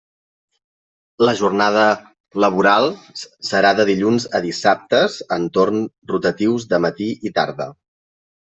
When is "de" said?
3.81-3.87, 6.75-6.83